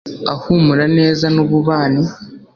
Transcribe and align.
ahumura 0.33 0.85
neza 0.97 1.25
n 1.35 1.37
ububani 1.43 2.03